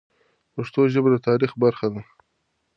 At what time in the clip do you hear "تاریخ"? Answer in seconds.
1.27-1.51